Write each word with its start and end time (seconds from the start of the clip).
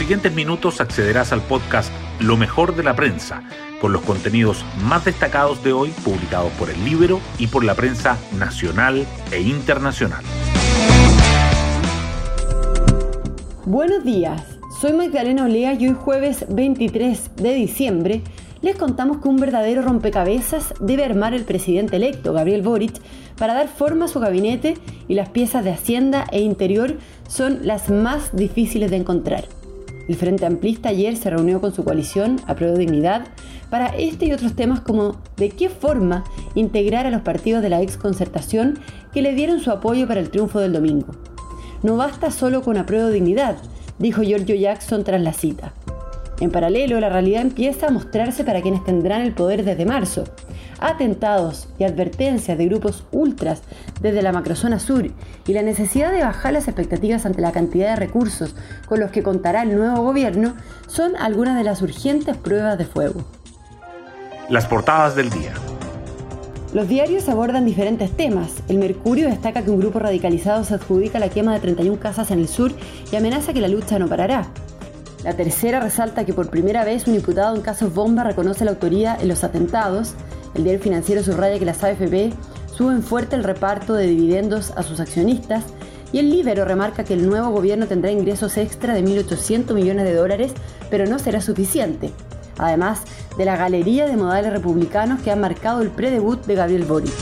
siguientes 0.00 0.32
minutos 0.32 0.80
accederás 0.80 1.30
al 1.30 1.42
podcast 1.42 1.92
Lo 2.20 2.38
mejor 2.38 2.74
de 2.74 2.82
la 2.82 2.96
prensa, 2.96 3.42
con 3.82 3.92
los 3.92 4.00
contenidos 4.00 4.64
más 4.82 5.04
destacados 5.04 5.62
de 5.62 5.74
hoy 5.74 5.90
publicados 6.02 6.50
por 6.52 6.70
el 6.70 6.82
libro 6.86 7.20
y 7.38 7.48
por 7.48 7.64
la 7.64 7.74
prensa 7.74 8.16
nacional 8.38 9.06
e 9.30 9.42
internacional. 9.42 10.24
Buenos 13.66 14.02
días, 14.02 14.42
soy 14.80 14.94
Magdalena 14.94 15.44
Olea 15.44 15.74
y 15.74 15.88
hoy 15.88 15.94
jueves 15.94 16.46
23 16.48 17.36
de 17.36 17.52
diciembre 17.52 18.22
les 18.62 18.76
contamos 18.76 19.18
que 19.18 19.28
un 19.28 19.36
verdadero 19.36 19.82
rompecabezas 19.82 20.72
debe 20.80 21.04
armar 21.04 21.34
el 21.34 21.44
presidente 21.44 21.96
electo, 21.96 22.32
Gabriel 22.32 22.62
Boric, 22.62 22.94
para 23.36 23.52
dar 23.52 23.68
forma 23.68 24.06
a 24.06 24.08
su 24.08 24.18
gabinete 24.18 24.78
y 25.08 25.14
las 25.14 25.28
piezas 25.28 25.62
de 25.62 25.72
Hacienda 25.72 26.24
e 26.32 26.40
Interior 26.40 26.96
son 27.28 27.66
las 27.66 27.90
más 27.90 28.34
difíciles 28.34 28.90
de 28.90 28.96
encontrar. 28.96 29.59
El 30.10 30.16
Frente 30.16 30.44
Amplista 30.44 30.88
ayer 30.88 31.16
se 31.16 31.30
reunió 31.30 31.60
con 31.60 31.72
su 31.72 31.84
coalición, 31.84 32.40
Apruebo 32.48 32.76
Dignidad, 32.76 33.28
para 33.70 33.90
este 33.96 34.26
y 34.26 34.32
otros 34.32 34.56
temas 34.56 34.80
como 34.80 35.20
de 35.36 35.50
qué 35.50 35.68
forma 35.68 36.24
integrar 36.56 37.06
a 37.06 37.12
los 37.12 37.22
partidos 37.22 37.62
de 37.62 37.68
la 37.68 37.80
ex 37.80 37.96
concertación 37.96 38.80
que 39.12 39.22
le 39.22 39.36
dieron 39.36 39.60
su 39.60 39.70
apoyo 39.70 40.08
para 40.08 40.18
el 40.18 40.30
triunfo 40.30 40.58
del 40.58 40.72
domingo. 40.72 41.06
No 41.84 41.96
basta 41.96 42.32
solo 42.32 42.62
con 42.62 42.76
Apruebo 42.76 43.10
Dignidad, 43.10 43.58
dijo 44.00 44.22
Giorgio 44.22 44.56
Jackson 44.56 45.04
tras 45.04 45.22
la 45.22 45.32
cita. 45.32 45.74
En 46.40 46.50
paralelo, 46.50 46.98
la 46.98 47.08
realidad 47.08 47.42
empieza 47.42 47.86
a 47.86 47.92
mostrarse 47.92 48.42
para 48.42 48.62
quienes 48.62 48.82
tendrán 48.82 49.22
el 49.22 49.32
poder 49.32 49.64
desde 49.64 49.86
marzo. 49.86 50.24
Atentados 50.80 51.68
y 51.78 51.84
advertencias 51.84 52.56
de 52.56 52.66
grupos 52.66 53.04
ultras 53.12 53.62
desde 54.00 54.22
la 54.22 54.32
macrozona 54.32 54.78
sur 54.78 55.10
y 55.46 55.52
la 55.52 55.62
necesidad 55.62 56.10
de 56.10 56.22
bajar 56.22 56.54
las 56.54 56.68
expectativas 56.68 57.26
ante 57.26 57.42
la 57.42 57.52
cantidad 57.52 57.90
de 57.90 57.96
recursos 57.96 58.54
con 58.88 58.98
los 58.98 59.10
que 59.10 59.22
contará 59.22 59.62
el 59.62 59.76
nuevo 59.76 60.02
gobierno 60.02 60.54
son 60.86 61.16
algunas 61.16 61.56
de 61.56 61.64
las 61.64 61.82
urgentes 61.82 62.36
pruebas 62.36 62.78
de 62.78 62.86
fuego. 62.86 63.24
Las 64.48 64.66
portadas 64.66 65.14
del 65.14 65.30
día. 65.30 65.52
Los 66.72 66.88
diarios 66.88 67.28
abordan 67.28 67.66
diferentes 67.66 68.16
temas. 68.16 68.52
El 68.68 68.78
Mercurio 68.78 69.28
destaca 69.28 69.62
que 69.62 69.70
un 69.70 69.80
grupo 69.80 69.98
radicalizado 69.98 70.62
se 70.62 70.74
adjudica 70.74 71.18
la 71.18 71.28
quema 71.28 71.52
de 71.52 71.60
31 71.60 71.98
casas 71.98 72.30
en 72.30 72.38
el 72.38 72.48
sur 72.48 72.72
y 73.10 73.16
amenaza 73.16 73.52
que 73.52 73.60
la 73.60 73.68
lucha 73.68 73.98
no 73.98 74.08
parará. 74.08 74.46
La 75.24 75.34
tercera 75.34 75.80
resalta 75.80 76.24
que 76.24 76.32
por 76.32 76.48
primera 76.48 76.84
vez 76.84 77.06
un 77.06 77.14
diputado 77.14 77.54
en 77.54 77.62
casos 77.62 77.92
bomba 77.92 78.24
reconoce 78.24 78.64
la 78.64 78.70
autoría 78.70 79.16
en 79.20 79.28
los 79.28 79.44
atentados. 79.44 80.14
El 80.54 80.64
diario 80.64 80.82
financiero 80.82 81.22
subraya 81.22 81.58
que 81.58 81.64
las 81.64 81.82
AFP 81.82 82.32
suben 82.74 83.02
fuerte 83.02 83.36
el 83.36 83.44
reparto 83.44 83.94
de 83.94 84.06
dividendos 84.06 84.72
a 84.76 84.82
sus 84.82 85.00
accionistas 85.00 85.64
y 86.12 86.18
el 86.18 86.30
Libero 86.30 86.64
remarca 86.64 87.04
que 87.04 87.14
el 87.14 87.28
nuevo 87.28 87.50
gobierno 87.50 87.86
tendrá 87.86 88.10
ingresos 88.10 88.56
extra 88.56 88.94
de 88.94 89.04
1.800 89.04 89.74
millones 89.74 90.04
de 90.04 90.14
dólares, 90.14 90.52
pero 90.90 91.06
no 91.06 91.18
será 91.18 91.40
suficiente. 91.40 92.10
Además 92.58 93.02
de 93.38 93.44
la 93.44 93.56
galería 93.56 94.06
de 94.06 94.16
modales 94.16 94.52
republicanos 94.52 95.22
que 95.22 95.30
han 95.30 95.40
marcado 95.40 95.82
el 95.82 95.90
predebut 95.90 96.44
de 96.46 96.54
Gabriel 96.56 96.84
Boric. 96.84 97.12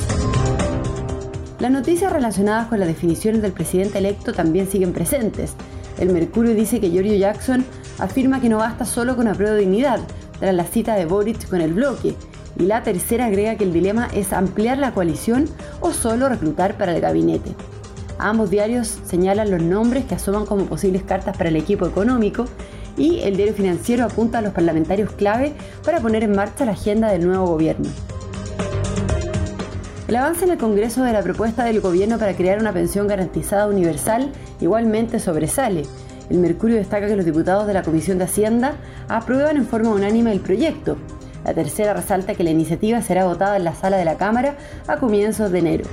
Las 1.60 1.70
noticias 1.70 2.12
relacionadas 2.12 2.68
con 2.68 2.78
las 2.78 2.88
definiciones 2.88 3.42
del 3.42 3.52
presidente 3.52 3.98
electo 3.98 4.32
también 4.32 4.70
siguen 4.70 4.92
presentes. 4.92 5.52
El 5.98 6.10
Mercurio 6.10 6.54
dice 6.54 6.80
que 6.80 6.90
Giorgio 6.90 7.16
Jackson 7.16 7.64
afirma 7.98 8.40
que 8.40 8.48
no 8.48 8.58
basta 8.58 8.84
solo 8.84 9.16
con 9.16 9.28
apruebo 9.28 9.54
de 9.54 9.62
dignidad, 9.62 10.00
tras 10.38 10.54
la 10.54 10.64
cita 10.64 10.94
de 10.94 11.04
Boric 11.04 11.48
con 11.48 11.60
el 11.60 11.74
bloque, 11.74 12.14
y 12.56 12.64
la 12.64 12.82
tercera 12.82 13.26
agrega 13.26 13.56
que 13.56 13.64
el 13.64 13.72
dilema 13.72 14.08
es 14.12 14.32
ampliar 14.32 14.78
la 14.78 14.92
coalición 14.92 15.46
o 15.80 15.92
solo 15.92 16.28
reclutar 16.28 16.76
para 16.76 16.94
el 16.94 17.00
gabinete. 17.00 17.54
Ambos 18.18 18.50
diarios 18.50 18.98
señalan 19.04 19.50
los 19.50 19.62
nombres 19.62 20.04
que 20.04 20.14
asoman 20.14 20.46
como 20.46 20.66
posibles 20.66 21.02
cartas 21.02 21.36
para 21.36 21.50
el 21.50 21.56
equipo 21.56 21.86
económico 21.86 22.46
y 22.96 23.20
el 23.20 23.36
diario 23.36 23.54
financiero 23.54 24.04
apunta 24.04 24.38
a 24.38 24.42
los 24.42 24.52
parlamentarios 24.52 25.12
clave 25.12 25.52
para 25.84 26.00
poner 26.00 26.24
en 26.24 26.34
marcha 26.34 26.64
la 26.64 26.72
agenda 26.72 27.12
del 27.12 27.26
nuevo 27.26 27.46
gobierno. 27.46 27.88
El 30.08 30.16
avance 30.16 30.44
en 30.44 30.50
el 30.50 30.58
Congreso 30.58 31.04
de 31.04 31.12
la 31.12 31.22
propuesta 31.22 31.64
del 31.64 31.80
gobierno 31.80 32.18
para 32.18 32.34
crear 32.34 32.58
una 32.58 32.72
pensión 32.72 33.06
garantizada 33.06 33.68
universal 33.68 34.32
igualmente 34.60 35.20
sobresale, 35.20 35.82
el 36.30 36.38
Mercurio 36.38 36.76
destaca 36.76 37.06
que 37.06 37.16
los 37.16 37.24
diputados 37.24 37.66
de 37.66 37.74
la 37.74 37.82
Comisión 37.82 38.18
de 38.18 38.24
Hacienda 38.24 38.74
aprueban 39.08 39.56
en 39.56 39.66
forma 39.66 39.90
unánime 39.90 40.32
el 40.32 40.40
proyecto. 40.40 40.96
La 41.44 41.54
tercera 41.54 41.94
resalta 41.94 42.34
que 42.34 42.44
la 42.44 42.50
iniciativa 42.50 43.00
será 43.02 43.24
votada 43.24 43.56
en 43.56 43.64
la 43.64 43.74
sala 43.74 43.96
de 43.96 44.04
la 44.04 44.16
Cámara 44.16 44.56
a 44.86 44.96
comienzos 44.96 45.50
de 45.50 45.58
enero. 45.58 45.84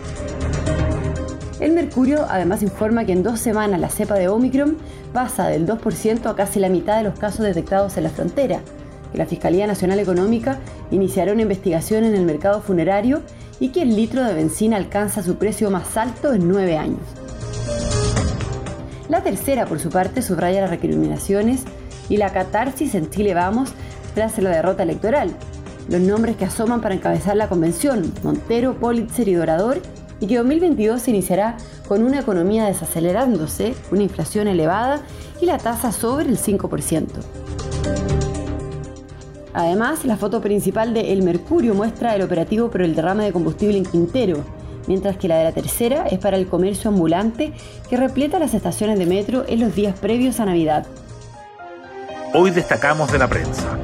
El 1.59 1.71
Mercurio 1.71 2.25
además 2.29 2.61
informa 2.63 3.05
que 3.05 3.13
en 3.13 3.23
dos 3.23 3.39
semanas 3.39 3.79
la 3.79 3.89
cepa 3.89 4.15
de 4.15 4.27
Omicron 4.27 4.77
pasa 5.13 5.47
del 5.47 5.65
2% 5.65 6.29
a 6.29 6.35
casi 6.35 6.59
la 6.59 6.69
mitad 6.69 6.97
de 6.97 7.03
los 7.03 7.17
casos 7.17 7.45
detectados 7.45 7.95
en 7.95 8.03
la 8.03 8.09
frontera, 8.09 8.59
que 9.11 9.17
la 9.17 9.25
Fiscalía 9.25 9.65
Nacional 9.65 9.99
Económica 9.99 10.59
iniciará 10.91 11.31
una 11.31 11.43
investigación 11.43 12.03
en 12.03 12.15
el 12.15 12.25
mercado 12.25 12.61
funerario 12.61 13.21
y 13.59 13.69
que 13.69 13.83
el 13.83 13.95
litro 13.95 14.23
de 14.23 14.33
benzina 14.33 14.75
alcanza 14.75 15.23
su 15.23 15.37
precio 15.37 15.71
más 15.71 15.95
alto 15.95 16.33
en 16.33 16.47
nueve 16.49 16.77
años. 16.77 16.99
La 19.07 19.21
tercera, 19.21 19.65
por 19.65 19.79
su 19.79 19.89
parte, 19.89 20.21
subraya 20.21 20.61
las 20.61 20.69
recriminaciones 20.69 21.61
y 22.09 22.17
la 22.17 22.33
catarsis 22.33 22.95
en 22.95 23.09
Chile 23.09 23.33
Vamos 23.33 23.73
tras 24.15 24.39
la 24.39 24.49
derrota 24.49 24.81
electoral. 24.81 25.35
Los 25.87 26.01
nombres 26.01 26.35
que 26.35 26.45
asoman 26.45 26.81
para 26.81 26.95
encabezar 26.95 27.37
la 27.37 27.47
convención, 27.47 28.11
Montero, 28.23 28.73
Politzer 28.79 29.27
y 29.27 29.35
Dorador, 29.35 29.81
y 30.19 30.27
que 30.27 30.37
2022 30.37 31.01
se 31.01 31.11
iniciará 31.11 31.57
con 31.87 32.03
una 32.03 32.21
economía 32.21 32.65
desacelerándose, 32.65 33.75
una 33.91 34.03
inflación 34.03 34.47
elevada 34.47 35.01
y 35.41 35.45
la 35.45 35.57
tasa 35.57 35.91
sobre 35.91 36.29
el 36.29 36.39
5%. 36.39 37.07
Además, 39.53 40.03
la 40.05 40.17
foto 40.17 40.41
principal 40.41 40.93
de 40.93 41.13
El 41.13 41.21
Mercurio 41.21 41.73
muestra 41.73 42.15
el 42.15 42.21
operativo 42.21 42.69
por 42.69 42.81
el 42.81 42.95
derrame 42.95 43.25
de 43.25 43.31
combustible 43.31 43.77
en 43.77 43.85
Quintero, 43.85 44.43
mientras 44.87 45.17
que 45.17 45.27
la 45.27 45.37
de 45.37 45.45
la 45.45 45.51
tercera 45.51 46.07
es 46.07 46.19
para 46.19 46.37
el 46.37 46.47
comercio 46.47 46.89
ambulante 46.89 47.53
que 47.89 47.97
repleta 47.97 48.39
las 48.39 48.53
estaciones 48.53 48.99
de 48.99 49.05
metro 49.05 49.45
en 49.47 49.61
los 49.61 49.75
días 49.75 49.97
previos 49.97 50.39
a 50.39 50.45
Navidad. 50.45 50.85
Hoy 52.33 52.51
destacamos 52.51 53.11
de 53.11 53.17
la 53.17 53.29
prensa. 53.29 53.77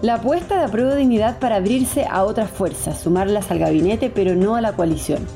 La 0.00 0.14
apuesta 0.14 0.56
de 0.56 0.64
apruebo 0.64 0.94
dignidad 0.94 1.40
para 1.40 1.56
abrirse 1.56 2.06
a 2.08 2.22
otras 2.22 2.48
fuerzas, 2.50 3.00
sumarlas 3.00 3.50
al 3.50 3.58
gabinete 3.58 4.10
pero 4.14 4.36
no 4.36 4.54
a 4.54 4.60
la 4.60 4.72
coalición. 4.74 5.26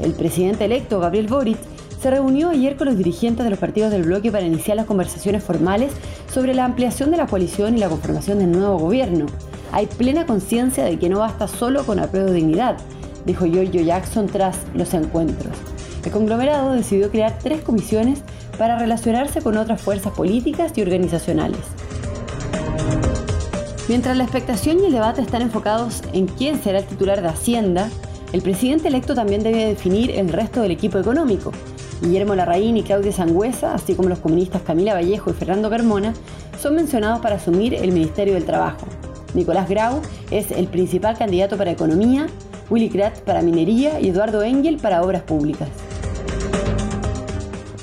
El 0.00 0.14
presidente 0.14 0.64
electo, 0.64 0.98
Gabriel 0.98 1.28
Boric, 1.28 1.58
se 2.02 2.10
reunió 2.10 2.48
ayer 2.48 2.76
con 2.76 2.88
los 2.88 2.96
dirigentes 2.96 3.44
de 3.44 3.50
los 3.50 3.58
partidos 3.60 3.92
del 3.92 4.02
bloque 4.02 4.32
para 4.32 4.44
iniciar 4.44 4.76
las 4.76 4.86
conversaciones 4.86 5.44
formales 5.44 5.92
sobre 6.32 6.54
la 6.54 6.64
ampliación 6.64 7.12
de 7.12 7.18
la 7.18 7.28
coalición 7.28 7.76
y 7.76 7.78
la 7.78 7.88
conformación 7.88 8.40
del 8.40 8.50
nuevo 8.50 8.78
gobierno. 8.78 9.26
Hay 9.70 9.86
plena 9.86 10.26
conciencia 10.26 10.82
de 10.82 10.98
que 10.98 11.08
no 11.08 11.20
basta 11.20 11.46
solo 11.46 11.86
con 11.86 12.00
apruebo 12.00 12.30
de 12.30 12.34
dignidad, 12.34 12.78
dijo 13.26 13.46
Giorgio 13.46 13.82
Jackson 13.82 14.26
tras 14.26 14.56
los 14.74 14.92
encuentros. 14.92 15.54
El 16.04 16.10
conglomerado 16.10 16.72
decidió 16.72 17.12
crear 17.12 17.38
tres 17.40 17.60
comisiones 17.60 18.24
para 18.58 18.76
relacionarse 18.76 19.40
con 19.40 19.56
otras 19.56 19.80
fuerzas 19.80 20.12
políticas 20.14 20.72
y 20.76 20.82
organizacionales. 20.82 21.60
Mientras 23.90 24.16
la 24.16 24.22
expectación 24.22 24.78
y 24.78 24.86
el 24.86 24.92
debate 24.92 25.20
están 25.20 25.42
enfocados 25.42 26.02
en 26.12 26.28
quién 26.28 26.62
será 26.62 26.78
el 26.78 26.84
titular 26.84 27.22
de 27.22 27.26
Hacienda, 27.26 27.90
el 28.32 28.40
presidente 28.40 28.86
electo 28.86 29.16
también 29.16 29.42
debe 29.42 29.66
definir 29.66 30.12
el 30.12 30.28
resto 30.28 30.62
del 30.62 30.70
equipo 30.70 31.00
económico. 31.00 31.50
Guillermo 32.00 32.36
Larraín 32.36 32.76
y 32.76 32.84
Claudia 32.84 33.10
Sangüesa, 33.10 33.74
así 33.74 33.96
como 33.96 34.08
los 34.08 34.20
comunistas 34.20 34.62
Camila 34.62 34.94
Vallejo 34.94 35.30
y 35.30 35.32
Fernando 35.32 35.68
Carmona, 35.70 36.14
son 36.62 36.76
mencionados 36.76 37.18
para 37.18 37.34
asumir 37.34 37.74
el 37.74 37.90
Ministerio 37.90 38.34
del 38.34 38.44
Trabajo. 38.44 38.86
Nicolás 39.34 39.68
Grau 39.68 40.00
es 40.30 40.52
el 40.52 40.68
principal 40.68 41.18
candidato 41.18 41.56
para 41.56 41.72
Economía 41.72 42.28
Willy 42.70 42.90
Kratz 42.90 43.22
para 43.22 43.42
minería 43.42 43.98
y 43.98 44.10
Eduardo 44.10 44.44
Engel 44.44 44.76
para 44.76 45.02
obras 45.02 45.22
públicas. 45.22 45.68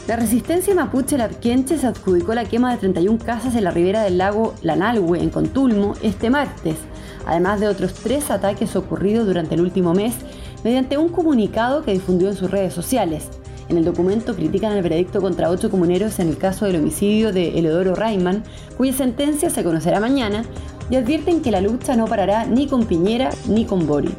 La 0.07 0.16
resistencia 0.16 0.74
mapuche 0.74 1.18
Lapquenche 1.18 1.77
se 1.77 1.86
adjudicó 1.86 2.33
la 2.33 2.45
quema 2.45 2.71
de 2.71 2.77
31 2.77 3.19
casas 3.19 3.56
en 3.56 3.65
la 3.65 3.71
ribera 3.71 4.04
del 4.04 4.18
lago 4.18 4.56
Lanalhue, 4.62 5.21
en 5.21 5.30
Contulmo, 5.30 5.95
este 6.01 6.30
martes, 6.30 6.77
además 7.25 7.59
de 7.59 7.68
otros 7.68 7.94
tres 7.94 8.31
ataques 8.31 8.77
ocurridos 8.77 9.27
durante 9.27 9.56
el 9.56 9.62
último 9.62 9.94
mes, 9.94 10.15
mediante 10.63 10.98
un 10.98 11.09
comunicado 11.09 11.83
que 11.83 11.92
difundió 11.92 12.30
en 12.30 12.38
sus 12.38 12.50
redes 12.50 12.74
sociales. 12.74 13.25
En 13.68 13.75
el 13.75 13.83
documento 13.83 14.33
critican 14.33 14.71
el 14.77 14.81
veredicto 14.81 15.19
contra 15.19 15.50
ocho 15.50 15.69
comuneros 15.69 16.19
en 16.19 16.30
el 16.30 16.38
caso 16.38 16.63
del 16.63 16.77
homicidio 16.77 17.33
de 17.33 17.60
Eleodoro 17.60 17.94
Rayman, 17.94 18.45
cuya 18.77 18.94
sentencia 18.94 19.50
se 19.50 19.65
conocerá 19.65 20.00
mañana, 20.00 20.44
y 20.89 20.95
advierten 20.95 21.42
que 21.42 21.51
la 21.51 21.60
lucha 21.60 21.98
no 21.98 22.06
parará 22.06 22.45
ni 22.45 22.68
con 22.68 22.86
Piñera 22.86 23.30
ni 23.50 23.65
con 23.65 23.86
Boric. 23.86 24.15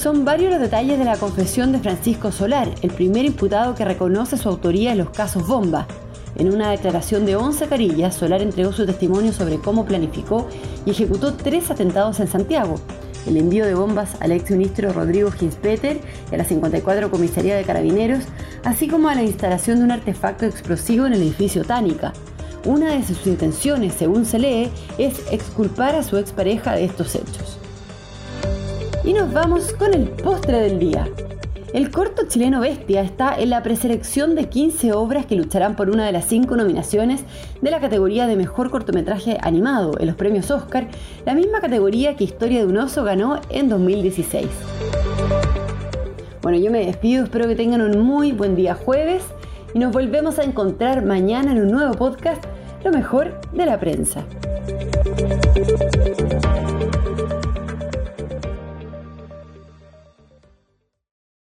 Son 0.00 0.24
varios 0.24 0.50
los 0.50 0.62
detalles 0.62 0.98
de 0.98 1.04
la 1.04 1.18
confesión 1.18 1.72
de 1.72 1.78
Francisco 1.78 2.32
Solar, 2.32 2.70
el 2.80 2.90
primer 2.90 3.26
imputado 3.26 3.74
que 3.74 3.84
reconoce 3.84 4.38
su 4.38 4.48
autoría 4.48 4.92
en 4.92 4.98
los 4.98 5.10
casos 5.10 5.46
bomba. 5.46 5.86
En 6.36 6.50
una 6.50 6.70
declaración 6.70 7.26
de 7.26 7.36
11 7.36 7.66
carillas, 7.66 8.14
Solar 8.14 8.40
entregó 8.40 8.72
su 8.72 8.86
testimonio 8.86 9.34
sobre 9.34 9.58
cómo 9.58 9.84
planificó 9.84 10.48
y 10.86 10.92
ejecutó 10.92 11.34
tres 11.34 11.70
atentados 11.70 12.18
en 12.18 12.28
Santiago. 12.28 12.76
El 13.26 13.36
envío 13.36 13.66
de 13.66 13.74
bombas 13.74 14.16
al 14.20 14.32
exministro 14.32 14.90
Rodrigo 14.94 15.30
Ginspeter 15.32 16.00
y 16.32 16.34
a 16.34 16.38
la 16.38 16.44
54 16.44 17.10
Comisaría 17.10 17.54
de 17.54 17.64
Carabineros, 17.64 18.24
así 18.64 18.88
como 18.88 19.10
a 19.10 19.14
la 19.14 19.22
instalación 19.22 19.80
de 19.80 19.84
un 19.84 19.90
artefacto 19.90 20.46
explosivo 20.46 21.04
en 21.04 21.12
el 21.12 21.20
edificio 21.20 21.62
Tánica. 21.62 22.14
Una 22.64 22.94
de 22.94 23.04
sus 23.04 23.26
intenciones, 23.26 23.92
según 23.92 24.24
se 24.24 24.38
lee, 24.38 24.70
es 24.96 25.20
exculpar 25.30 25.94
a 25.94 26.02
su 26.02 26.16
expareja 26.16 26.74
de 26.74 26.86
estos 26.86 27.14
hechos. 27.14 27.59
Y 29.10 29.12
nos 29.12 29.32
vamos 29.32 29.72
con 29.72 29.92
el 29.92 30.04
postre 30.04 30.60
del 30.60 30.78
día. 30.78 31.08
El 31.74 31.90
corto 31.90 32.28
chileno 32.28 32.60
Bestia 32.60 33.02
está 33.02 33.36
en 33.36 33.50
la 33.50 33.60
preselección 33.60 34.36
de 34.36 34.48
15 34.48 34.92
obras 34.92 35.26
que 35.26 35.34
lucharán 35.34 35.74
por 35.74 35.90
una 35.90 36.06
de 36.06 36.12
las 36.12 36.26
5 36.26 36.54
nominaciones 36.54 37.24
de 37.60 37.70
la 37.72 37.80
categoría 37.80 38.28
de 38.28 38.36
mejor 38.36 38.70
cortometraje 38.70 39.36
animado 39.42 39.98
en 39.98 40.06
los 40.06 40.14
premios 40.14 40.52
Oscar, 40.52 40.86
la 41.26 41.34
misma 41.34 41.60
categoría 41.60 42.14
que 42.14 42.22
Historia 42.22 42.60
de 42.60 42.66
un 42.66 42.76
oso 42.76 43.02
ganó 43.02 43.40
en 43.48 43.68
2016. 43.68 44.46
Bueno, 46.40 46.58
yo 46.58 46.70
me 46.70 46.86
despido, 46.86 47.24
espero 47.24 47.48
que 47.48 47.56
tengan 47.56 47.82
un 47.82 47.98
muy 47.98 48.30
buen 48.30 48.54
día 48.54 48.76
jueves 48.76 49.24
y 49.74 49.80
nos 49.80 49.92
volvemos 49.92 50.38
a 50.38 50.44
encontrar 50.44 51.04
mañana 51.04 51.50
en 51.50 51.62
un 51.62 51.72
nuevo 51.72 51.94
podcast, 51.94 52.44
Lo 52.84 52.92
mejor 52.92 53.40
de 53.50 53.66
la 53.66 53.80
prensa. 53.80 54.24